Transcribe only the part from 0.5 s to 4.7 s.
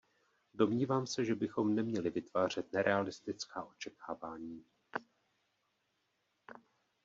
Domnívám se, že bychom neměli vytvářet nerealistická očekávání.